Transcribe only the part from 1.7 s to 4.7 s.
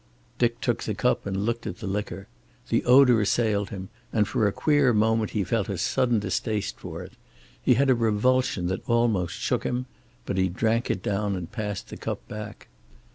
the liquor. The odor assailed him, and for a